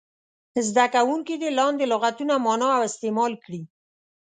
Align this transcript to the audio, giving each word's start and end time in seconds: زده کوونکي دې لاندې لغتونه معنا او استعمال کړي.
زده 0.67 0.85
کوونکي 0.95 1.35
دې 1.41 1.49
لاندې 1.59 1.85
لغتونه 1.93 2.33
معنا 2.45 2.67
او 2.77 2.81
استعمال 2.89 3.33
کړي. 3.43 3.61